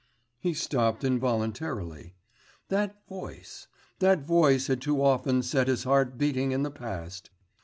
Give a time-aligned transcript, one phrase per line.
[0.39, 2.15] He stopped involuntarily.
[2.69, 3.67] That voice...
[3.99, 7.29] that voice had too often set his heart beating in the past....